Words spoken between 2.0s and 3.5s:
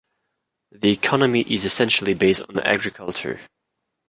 based on agriculture.